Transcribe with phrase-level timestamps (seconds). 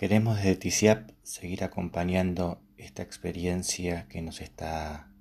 [0.00, 5.12] Queremos desde TICIAP seguir acompañando esta experiencia que nos está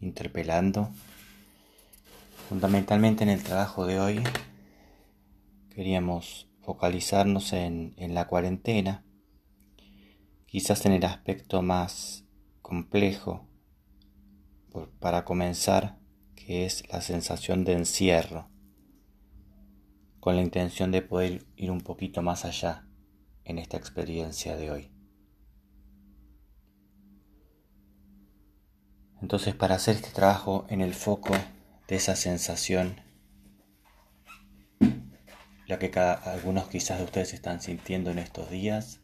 [0.00, 0.88] interpelando.
[2.48, 4.22] Fundamentalmente en el trabajo de hoy
[5.74, 9.04] queríamos focalizarnos en, en la cuarentena,
[10.46, 12.24] quizás en el aspecto más
[12.62, 13.46] complejo
[15.00, 15.98] para comenzar,
[16.34, 18.48] que es la sensación de encierro,
[20.18, 22.87] con la intención de poder ir un poquito más allá
[23.48, 24.90] en esta experiencia de hoy.
[29.20, 31.34] Entonces para hacer este trabajo en el foco
[31.88, 33.00] de esa sensación,
[35.66, 39.00] la que cada, algunos quizás de ustedes están sintiendo en estos días,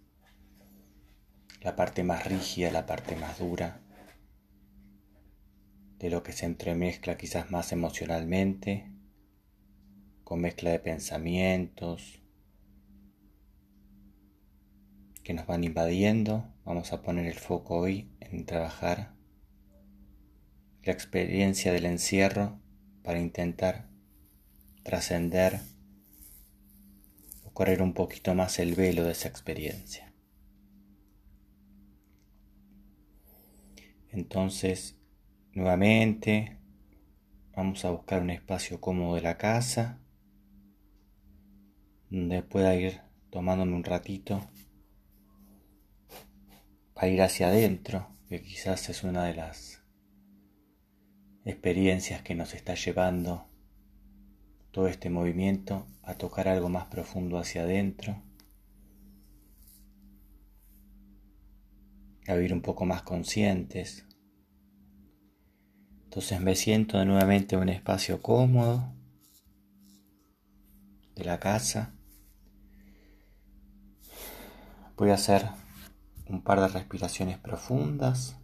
[1.63, 3.81] la parte más rígida, la parte más dura,
[5.99, 8.91] de lo que se entremezcla quizás más emocionalmente,
[10.23, 12.24] con mezcla de pensamientos,
[15.25, 19.15] que nos van invadiendo, vamos a poner el foco hoy en trabajar
[20.83, 22.61] la experiencia del encierro
[23.03, 23.89] para intentar
[24.83, 25.61] trascender
[27.43, 30.13] o correr un poquito más el velo de esa experiencia.
[34.11, 34.99] Entonces,
[35.53, 36.59] nuevamente,
[37.57, 40.01] vamos a buscar un espacio cómodo de la casa
[42.11, 43.01] donde pueda ir
[43.31, 44.47] tomándome un ratito
[46.95, 49.83] para ir hacia adentro, que quizás es una de las
[51.45, 53.47] experiencias que nos está llevando
[54.71, 58.23] todo este movimiento a tocar algo más profundo hacia adentro,
[62.27, 64.07] a vivir un poco más conscientes.
[66.05, 68.95] Entonces me siento nuevamente en un espacio cómodo
[71.15, 71.95] de la casa.
[74.97, 75.64] Voy a hacer
[76.27, 78.37] un par de respiraciones profundas.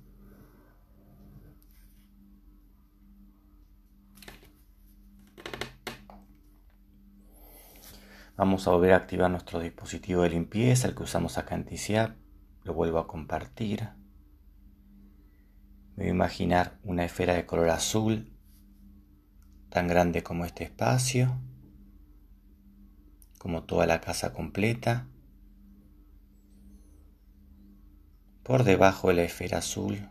[8.40, 12.16] Vamos a volver a activar nuestro dispositivo de limpieza, el que usamos acá en TCA.
[12.64, 13.90] Lo vuelvo a compartir.
[15.94, 18.34] Me voy a imaginar una esfera de color azul,
[19.68, 21.38] tan grande como este espacio,
[23.36, 25.09] como toda la casa completa.
[28.42, 30.08] Por debajo de la esfera azul,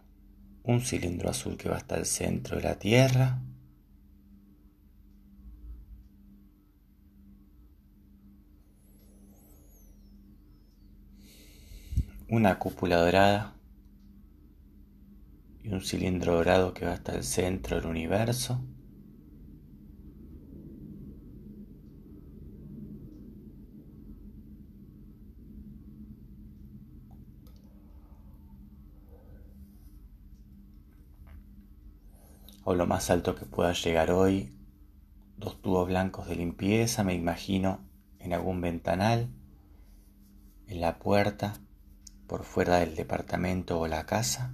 [0.63, 3.41] un cilindro azul que va hasta el centro de la Tierra.
[12.29, 13.55] Una cúpula dorada
[15.63, 18.61] y un cilindro dorado que va hasta el centro del universo.
[32.69, 34.53] O lo más alto que pueda llegar hoy,
[35.37, 37.79] dos tubos blancos de limpieza, me imagino
[38.19, 39.27] en algún ventanal,
[40.67, 41.55] en la puerta,
[42.27, 44.53] por fuera del departamento o la casa.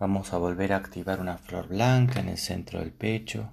[0.00, 3.52] Vamos a volver a activar una flor blanca en el centro del pecho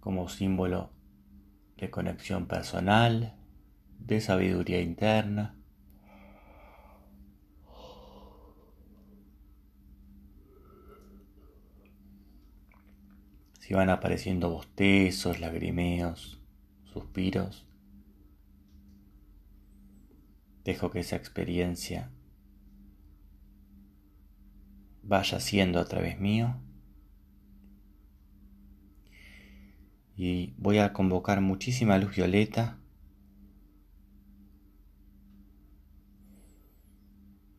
[0.00, 0.90] como símbolo
[1.76, 3.36] de conexión personal,
[4.00, 5.54] de sabiduría interna.
[13.68, 16.40] Si van apareciendo bostezos, lagrimeos,
[16.90, 17.66] suspiros,
[20.64, 22.10] dejo que esa experiencia
[25.02, 26.56] vaya siendo a través mío.
[30.16, 32.78] Y voy a convocar muchísima luz violeta.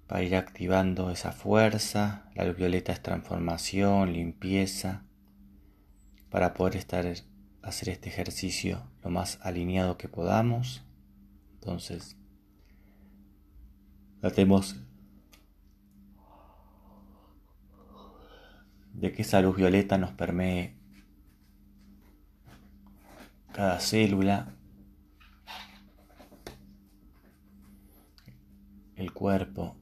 [0.07, 2.31] Para ir activando esa fuerza.
[2.33, 5.05] La luz violeta es transformación, limpieza
[6.29, 7.05] para poder estar
[7.61, 10.83] hacer este ejercicio lo más alineado que podamos.
[11.55, 12.17] Entonces,
[14.21, 14.75] tratemos
[18.93, 20.77] de que esa luz violeta nos permee
[23.53, 24.53] cada célula,
[28.95, 29.77] el cuerpo,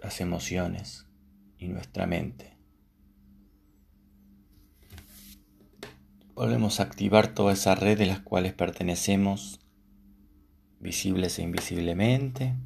[0.00, 1.06] las emociones
[1.58, 2.51] y nuestra mente.
[6.42, 9.60] Volvemos a activar toda esa red de las cuales pertenecemos,
[10.80, 12.56] visibles e invisiblemente,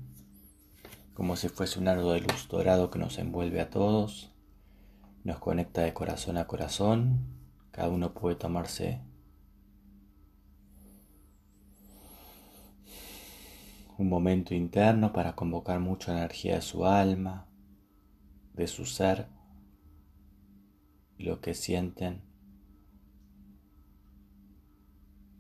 [1.12, 4.32] como si fuese un arco de luz dorado que nos envuelve a todos,
[5.25, 7.26] nos conecta de corazón a corazón,
[7.70, 9.02] Cada uno puede tomarse
[13.99, 17.46] un momento interno para convocar mucha energía de su alma,
[18.55, 19.28] de su ser,
[21.19, 22.25] lo que sienten,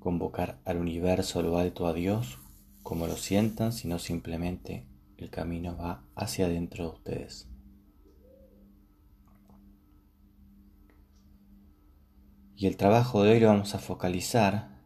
[0.06, 2.38] convocar al universo, lo alto, a Dios,
[2.84, 4.86] como lo sientan, sino simplemente
[5.16, 7.48] el camino va hacia adentro de ustedes.
[12.54, 14.78] Y el trabajo de hoy lo vamos a focalizar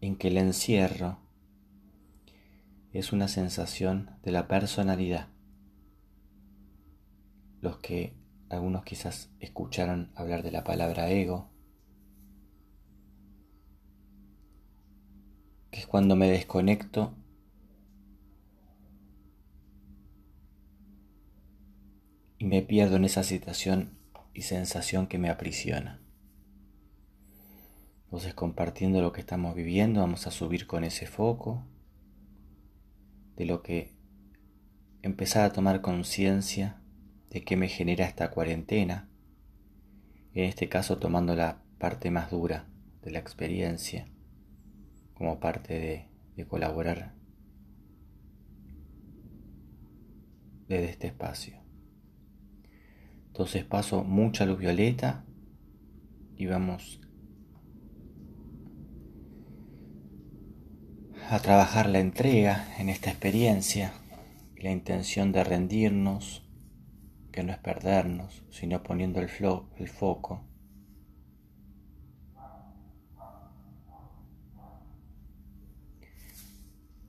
[0.00, 1.18] en que el encierro
[2.94, 5.28] es una sensación de la personalidad.
[7.60, 8.14] Los que
[8.48, 11.49] algunos quizás escucharon hablar de la palabra ego,
[15.70, 17.14] que es cuando me desconecto
[22.38, 23.98] y me pierdo en esa situación
[24.34, 26.00] y sensación que me aprisiona.
[28.04, 31.64] Entonces compartiendo lo que estamos viviendo vamos a subir con ese foco
[33.36, 33.94] de lo que
[35.02, 36.80] empezar a tomar conciencia
[37.30, 39.08] de qué me genera esta cuarentena,
[40.34, 42.66] en este caso tomando la parte más dura
[43.02, 44.08] de la experiencia
[45.20, 47.12] como parte de, colaborar
[50.66, 51.58] desde este espacio.
[53.26, 55.26] Entonces paso mucha luz violeta
[56.38, 57.02] y vamos
[61.28, 63.92] a trabajar la entrega en esta experiencia,
[64.56, 66.48] la intención de rendirnos,
[67.30, 69.28] que no es perdernos, sino poniendo el,
[69.76, 70.49] el foco.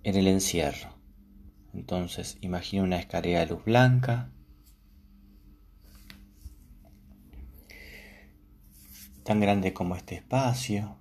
[0.03, 0.89] En el encierro.
[1.73, 4.31] Entonces imagina una escalera de luz blanca.
[9.23, 10.97] Tan grande como este espacio.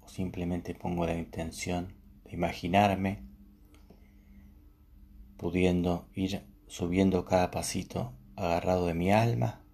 [0.00, 1.94] O simplemente pongo la intención
[2.28, 3.22] imaginarme
[5.36, 9.64] pudiendo ir subiendo cada pasito agarrado de mi alma,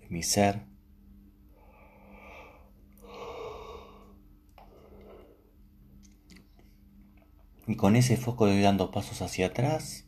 [0.00, 0.71] de mi ser.
[7.66, 10.06] Y con ese foco de dando pasos hacia atrás,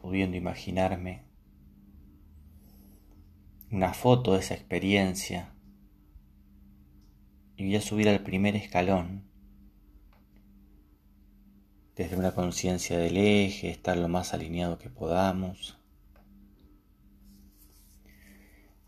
[0.00, 1.24] pudiendo imaginarme
[3.70, 5.52] una foto de esa experiencia
[7.56, 9.24] y voy a subir al primer escalón
[11.96, 15.78] desde una conciencia del eje, estar lo más alineado que podamos,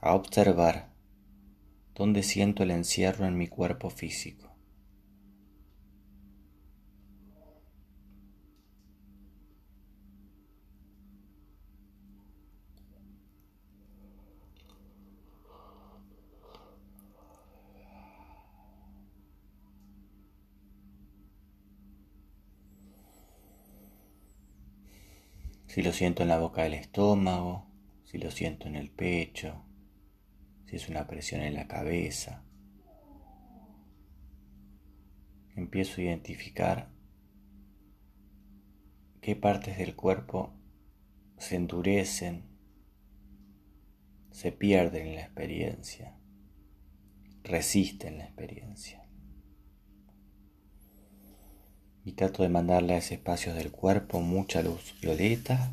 [0.01, 0.93] a observar
[1.95, 4.56] dónde siento el encierro en mi cuerpo físico.
[25.77, 27.67] Si lo siento en la boca del estómago,
[28.07, 29.63] si lo siento en el pecho,
[30.65, 32.47] si es una presión en la cabeza.
[35.55, 36.89] Empiezo a identificar
[39.21, 40.55] qué partes del cuerpo
[41.37, 42.47] se endurecen,
[44.31, 46.17] se pierden en la experiencia,
[47.45, 49.06] resisten la experiencia.
[52.07, 55.73] Y trato de mandarle a ese espacio del cuerpo mucha luz violeta.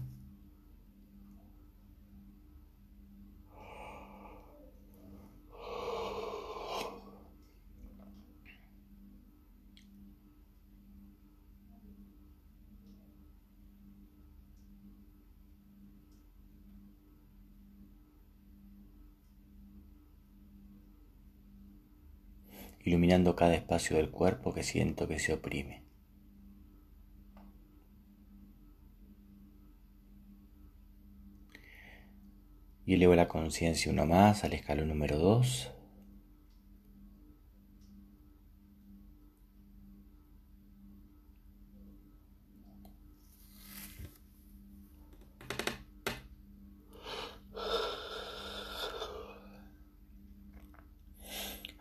[22.86, 25.83] iluminando cada espacio del cuerpo que siento que se oprime.
[32.86, 35.70] Y elevo la conciencia uno más al escalón número 2.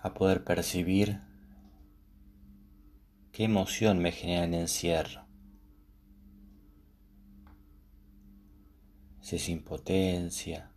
[0.05, 1.21] a poder percibir
[3.31, 5.25] qué emoción me genera el encierro.
[9.21, 10.72] Si es impotencia,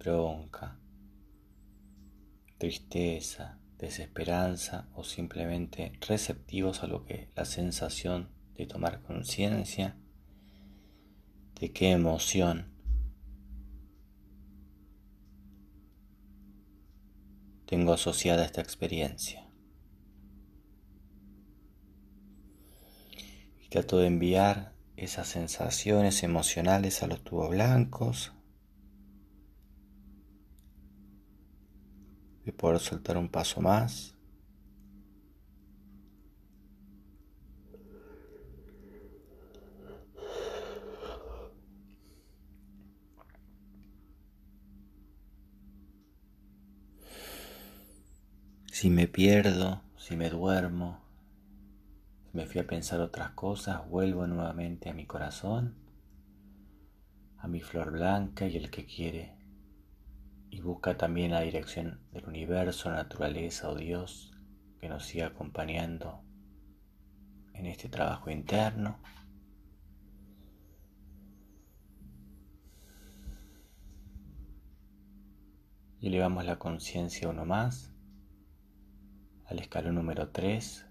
[0.00, 0.78] bronca,
[2.58, 9.96] tristeza, desesperanza o simplemente receptivos a lo que la sensación de tomar conciencia
[11.60, 12.72] de qué emoción
[17.66, 19.46] tengo asociada a esta experiencia.
[23.60, 28.32] Y trato de enviar esas sensaciones emocionales a los tubos blancos.
[32.44, 34.14] Y poder soltar un paso más.
[48.80, 51.02] Si me pierdo, si me duermo,
[52.24, 55.74] si me fui a pensar otras cosas, vuelvo nuevamente a mi corazón,
[57.36, 59.34] a mi flor blanca y el que quiere,
[60.50, 64.32] y busca también la dirección del universo, naturaleza o Dios
[64.80, 66.22] que nos siga acompañando
[67.54, 68.98] en este trabajo interno.
[76.00, 77.92] Y elevamos la conciencia uno más
[79.44, 80.86] al escalón número 3,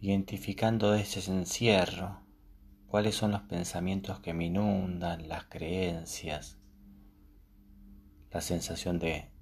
[0.00, 2.23] identificando ese encierro,
[2.94, 6.60] cuáles son los pensamientos que me inundan, las creencias,
[8.30, 9.32] la sensación de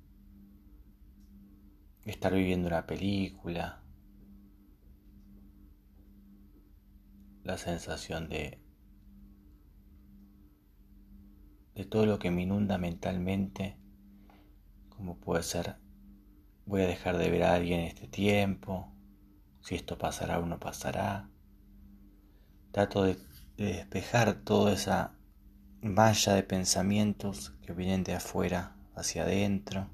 [2.07, 3.83] estar viviendo una película,
[7.45, 8.59] la sensación de
[11.75, 13.77] de todo lo que me inunda mentalmente,
[14.89, 15.77] como puede ser
[16.65, 18.91] Voy a dejar de ver a alguien este tiempo.
[19.61, 21.29] Si esto pasará o no pasará.
[22.71, 23.19] Trato de,
[23.67, 25.17] despejar toda esa
[25.83, 29.91] malla de pensamientos que vienen de afuera hacia adentro.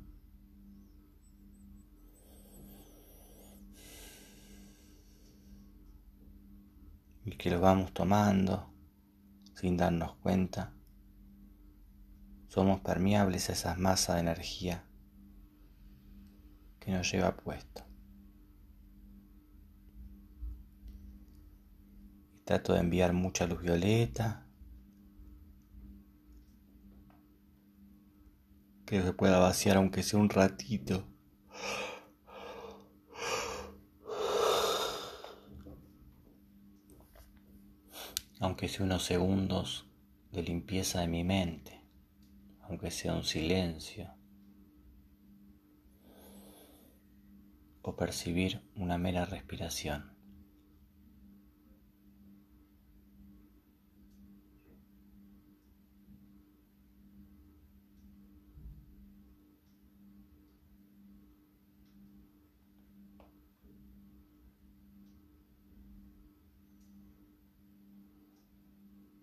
[7.25, 8.73] Y que lo vamos tomando
[9.55, 10.73] sin darnos cuenta.
[12.49, 14.85] Somos permeables a esas masas de energía
[16.81, 17.88] que nos lleva puesto.
[22.49, 24.47] Trato de enviar mucha luz violeta.
[28.87, 31.07] Que se pueda vaciar aunque sea un ratito.
[38.41, 39.87] Aunque sea unos segundos
[40.33, 41.83] de limpieza de mi mente.
[42.63, 44.15] Aunque sea un silencio.
[47.83, 50.18] o percibir una mera respiración.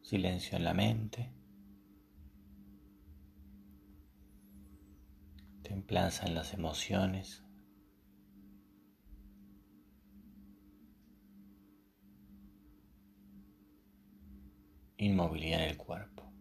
[0.06, 1.34] Silencio en la mente.
[5.64, 7.42] Templanza en las emociones.
[14.98, 16.32] inmovilidad en el cuerpo.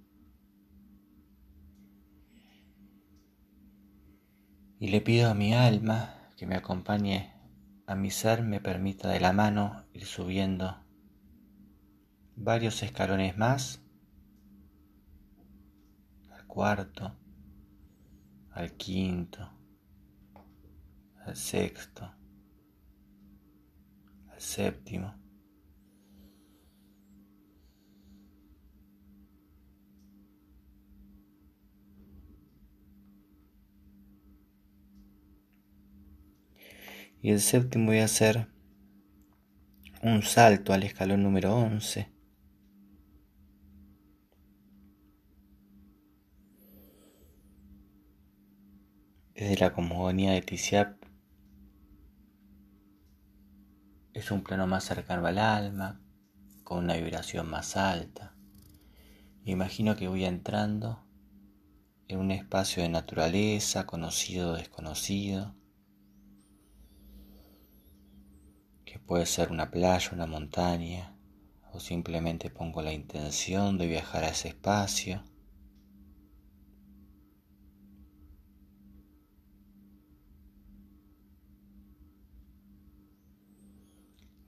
[4.79, 7.33] Y le pido a mi alma que me acompañe
[7.87, 10.84] a mi ser, me permita de la mano ir subiendo
[12.37, 13.83] varios escalones más,
[16.31, 17.17] al cuarto,
[18.53, 19.51] al quinto,
[21.25, 22.13] al sexto,
[24.31, 25.25] al séptimo
[37.25, 38.49] Y el séptimo voy a hacer
[40.03, 42.14] un salto al escalón número 11.
[49.35, 50.97] Desde la cosmogonía de Tisiap
[54.13, 56.01] es un plano más cercano al alma,
[56.63, 58.35] con una vibración más alta.
[59.45, 61.05] Imagino que voy entrando
[62.09, 65.55] en un espacio de naturaleza, conocido o desconocido
[69.07, 71.17] puede ser una playa, una montaña,
[71.73, 75.23] o simplemente pongo la intención de viajar a ese espacio.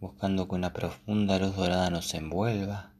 [0.00, 2.92] Buscando que una profunda luz dorada nos envuelva.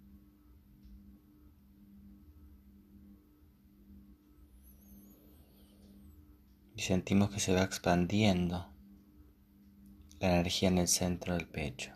[6.75, 8.73] Y sentimos que se va expandiendo
[10.21, 11.93] la energía en el centro del pecho.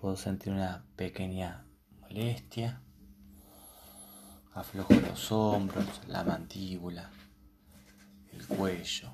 [0.00, 1.66] Puedo sentir una pequeña
[2.00, 2.82] molestia
[4.56, 7.10] Aflojo los hombros, la mandíbula,
[8.36, 9.12] el cuello.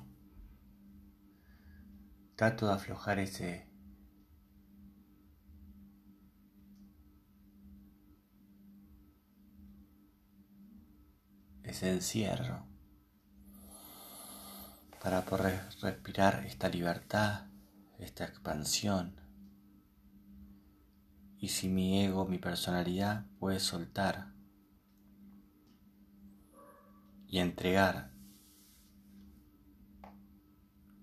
[2.35, 3.69] Trato de aflojar ese
[11.63, 12.67] ese encierro
[15.01, 17.47] para poder respirar esta libertad,
[17.99, 19.19] esta expansión.
[21.37, 24.33] Y si mi ego, mi personalidad puede soltar
[27.27, 28.12] y entregar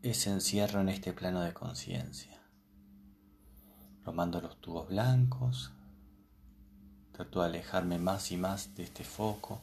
[0.02, 2.40] ese encierro en este plano de conciencia.
[4.02, 5.73] Tomando los tubos blancos,
[7.12, 9.61] trato de alejarme más y más de este foco,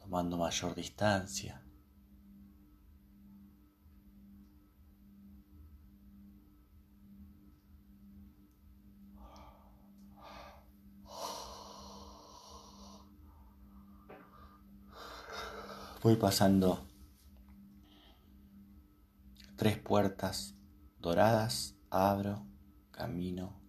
[0.00, 1.60] tomando mayor distancia.
[16.02, 16.93] Voy pasando
[19.56, 20.54] tres puertas
[20.98, 22.46] doradas, abro,
[22.90, 23.60] camino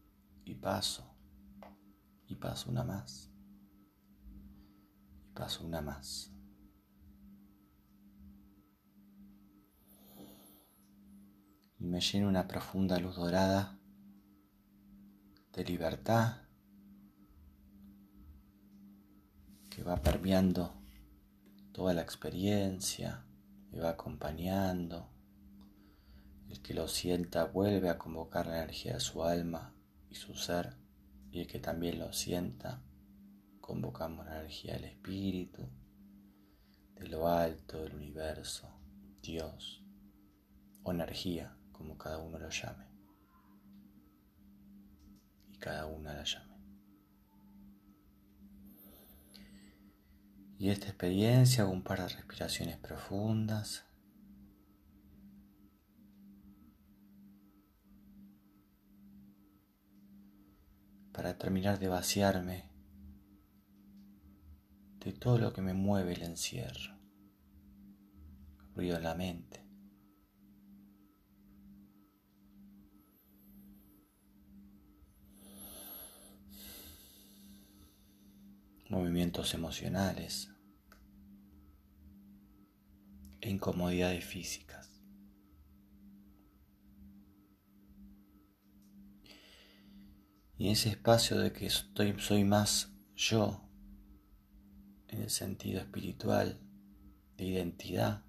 [0.44, 1.16] y paso.
[2.28, 3.32] Y paso una más.
[5.26, 6.32] Y paso una más.
[11.78, 13.78] Y me lleno una profunda luz dorada
[15.54, 16.42] de libertad
[19.70, 20.74] que va permeando
[21.74, 23.26] toda la experiencia
[23.72, 25.15] me va acompañando.
[26.50, 29.74] El que lo sienta vuelve a convocar la energía de su alma
[30.10, 30.78] y su ser,
[31.32, 32.82] y el que también lo sienta,
[33.60, 35.68] convocamos la energía del espíritu,
[36.96, 38.70] de lo alto, del universo,
[39.22, 39.84] Dios,
[40.84, 42.86] o energía, como cada uno lo llame,
[45.50, 46.56] y cada una la llame.
[50.58, 53.84] Y esta experiencia un par de respiraciones profundas.
[61.16, 62.70] Para terminar de vaciarme
[65.00, 67.00] de todo lo que me mueve el encierro,
[68.76, 69.66] ruido en la mente.
[78.88, 80.50] movimientos emocionales
[83.42, 84.85] e incomodidades físicas.
[90.58, 93.70] Y ese espacio de que estoy, soy más yo,
[95.08, 96.62] en el sentido espiritual,
[97.38, 98.24] de identidad,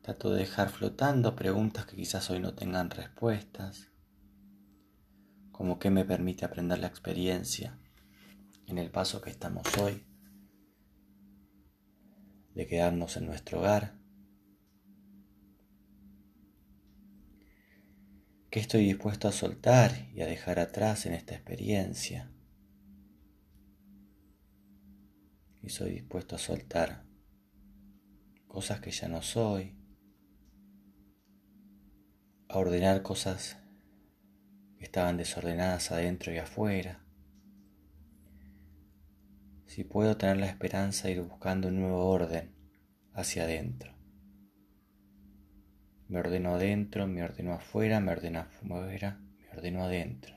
[0.00, 3.90] trato de dejar flotando preguntas que quizás hoy no tengan respuestas,
[5.52, 7.78] como qué me permite aprender la experiencia
[8.66, 10.06] en el paso que estamos hoy,
[12.54, 14.05] de quedarnos en nuestro hogar.
[18.56, 22.32] ¿Qué estoy dispuesto a soltar y a dejar atrás en esta experiencia?
[25.60, 27.04] Y soy dispuesto a soltar
[28.48, 29.76] cosas que ya no soy,
[32.48, 33.58] a ordenar cosas
[34.78, 37.04] que estaban desordenadas adentro y afuera
[39.66, 42.54] si puedo tener la esperanza de ir buscando un nuevo orden
[43.12, 43.95] hacia adentro.
[46.08, 50.36] Me ordeno adentro, me ordeno afuera, me ordeno afuera, me ordeno adentro.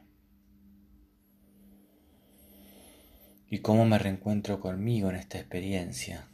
[3.48, 6.28] ¿Y cómo me reencuentro conmigo en esta experiencia?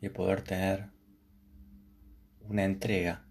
[0.00, 0.90] Y poder tener
[2.40, 3.26] una entrega.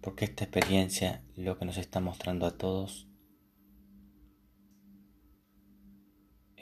[0.00, 3.10] Porque esta experiencia lo que nos está mostrando a todos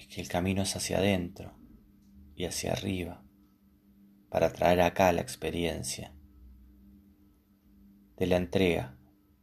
[0.08, 1.57] que el camino es hacia adentro
[2.38, 3.20] y hacia arriba
[4.30, 6.14] para traer acá la experiencia
[8.16, 8.96] de la entrega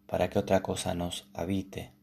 [0.07, 1.93] para que otra cosa nos habite.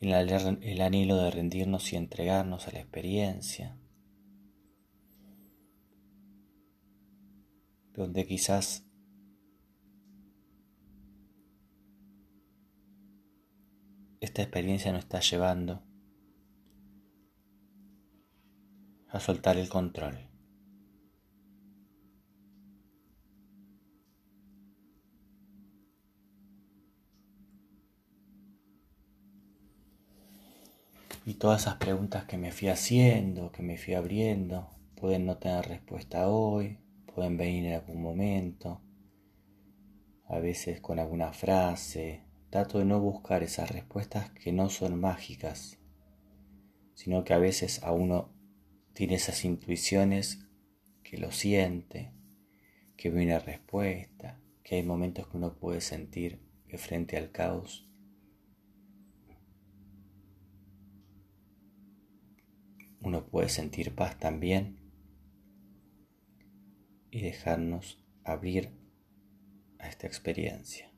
[0.00, 3.78] el anhelo de rendirnos y entregarnos a la experiencia.
[7.94, 8.84] Donde quizás
[14.20, 15.82] esta experiencia nos está llevando
[19.08, 20.28] a soltar el control.
[31.26, 35.66] Y todas esas preguntas que me fui haciendo, que me fui abriendo, pueden no tener
[35.66, 36.83] respuesta hoy,
[37.14, 38.82] pueden venir en algún momento,
[40.26, 42.24] a veces con alguna frase.
[42.50, 45.78] Trato de no buscar esas respuestas que no son mágicas,
[46.94, 48.32] sino que a veces a uno
[48.92, 50.46] tiene esas intuiciones
[51.02, 52.12] que lo siente,
[52.96, 57.88] que viene respuesta, que hay momentos que uno puede sentir que frente al caos
[63.04, 64.83] uno puede sentir paz también
[67.14, 68.72] y dejarnos abrir
[69.78, 70.92] a esta experiencia.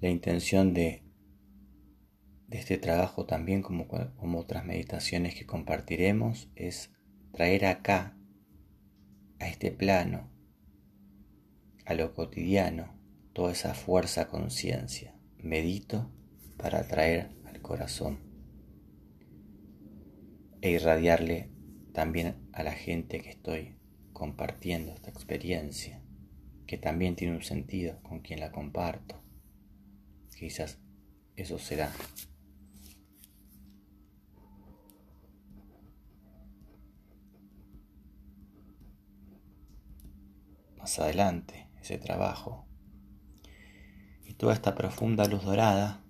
[0.00, 1.02] La intención de,
[2.52, 6.92] este trabajo también como, como otras meditaciones que compartiremos es
[7.32, 8.16] traer acá,
[9.40, 10.30] a este plano,
[11.86, 12.96] a lo cotidiano,
[13.32, 15.16] toda esa fuerza conciencia.
[15.38, 16.08] Medito
[16.56, 18.20] para traer al corazón
[20.60, 21.49] e irradiarle
[21.90, 23.76] también a la gente que estoy
[24.12, 26.02] compartiendo esta experiencia,
[26.66, 29.20] que también tiene un sentido con quien la comparto.
[30.36, 30.78] Quizás
[31.36, 31.92] eso será.
[40.76, 42.66] Más adelante, ese trabajo.
[44.24, 46.02] Y toda esta profunda luz dorada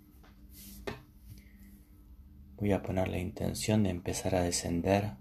[2.57, 5.20] voy a poner la intención de empezar a descender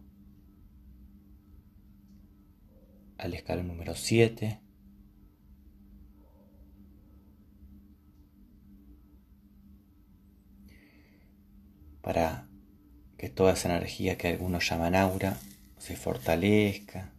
[3.20, 4.62] al escalón número 7.
[12.02, 12.48] Para
[13.18, 15.38] que toda esa energía que algunos llaman aura
[15.78, 17.14] se fortalezca,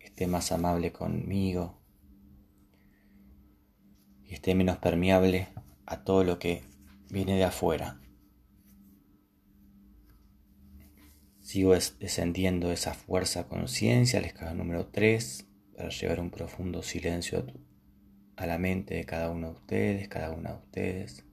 [0.00, 1.82] esté más amable conmigo
[4.24, 5.48] y esté menos permeable
[5.84, 6.64] a todo lo que
[7.10, 8.00] viene de afuera.
[11.46, 17.46] Sigo descendiendo esa fuerza conciencia al escalón número 3 para llevar un profundo silencio
[18.34, 21.24] a la mente de cada uno de ustedes, cada una de ustedes.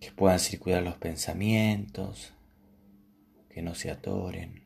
[0.00, 2.34] Que puedan circular los pensamientos,
[3.48, 4.64] que no se atoren.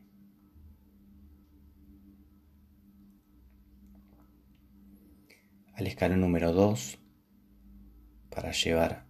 [5.75, 6.97] Al escalón número 2
[8.31, 9.05] para llevar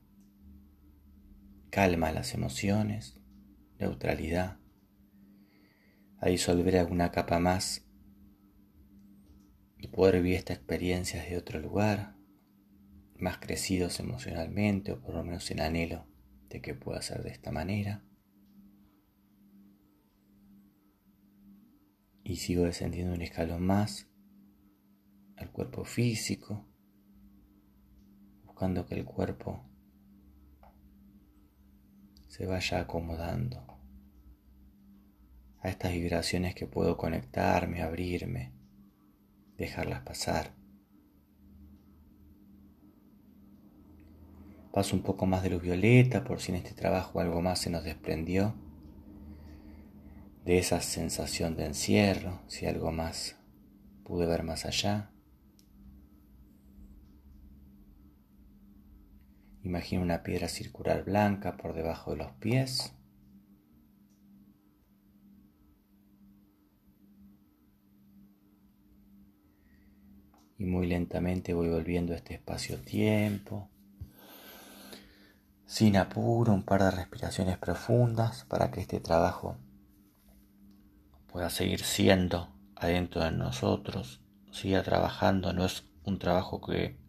[1.70, 3.22] calma a las emociones
[3.80, 4.60] neutralidad,
[6.20, 7.86] a disolver alguna capa más
[9.78, 12.16] y poder vivir esta experiencia desde otro lugar,
[13.18, 16.08] más crecidos emocionalmente o por lo menos en anhelo
[16.50, 18.04] de que pueda ser de esta manera.
[22.24, 24.10] Y sigo descendiendo un escalón más
[25.38, 26.66] al cuerpo físico,
[28.46, 29.64] buscando que el cuerpo
[32.36, 33.66] se vaya acomodando
[35.62, 38.52] a estas vibraciones que puedo conectarme, abrirme,
[39.56, 40.54] dejarlas pasar.
[44.74, 47.70] Paso un poco más de luz violeta por si en este trabajo algo más se
[47.70, 48.54] nos desprendió
[50.44, 53.38] de esa sensación de encierro, si algo más
[54.04, 55.15] pude ver más allá.
[59.66, 62.94] Imagina una piedra circular blanca por debajo de los pies.
[70.60, 73.68] Y muy lentamente voy volviendo a este espacio-tiempo.
[75.66, 79.58] Sin apuro, un par de respiraciones profundas para que este trabajo
[81.26, 85.54] pueda seguir siendo adentro de nosotros, siga trabajando.
[85.54, 87.00] No es un trabajo que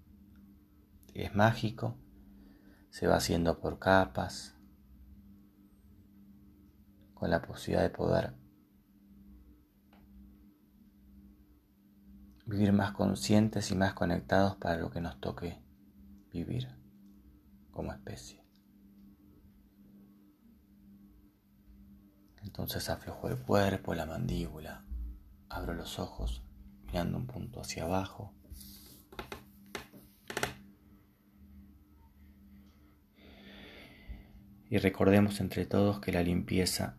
[1.13, 1.99] es mágico,
[2.97, 4.57] se va haciendo por capas,
[7.13, 8.33] con la posibilidad de poder
[12.47, 15.63] vivir más conscientes y más conectados para lo que nos toque
[16.33, 16.69] vivir
[17.71, 18.43] como especie.
[22.45, 24.87] Entonces aflojo el cuerpo, la mandíbula,
[25.51, 26.43] abro los ojos
[26.87, 28.33] mirando un punto hacia abajo.
[34.69, 36.97] Y recordemos entre todos que la limpieza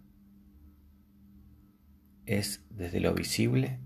[2.26, 3.80] es desde lo visible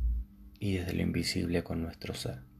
[0.60, 2.51] y desde lo invisible con nuestro ser.